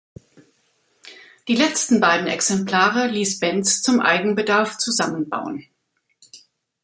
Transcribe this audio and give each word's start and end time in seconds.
Die 1.47 1.55
letzten 1.55 1.99
beiden 1.99 2.25
Exemplare 2.25 3.05
ließ 3.05 3.37
Benz 3.39 3.83
zum 3.83 3.99
Eigenbedarf 3.99 4.79
zusammenbauen. 4.79 5.67